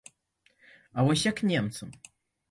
А 0.97 1.05
вось 1.09 1.25
як 1.31 1.43
немцам? 1.51 1.91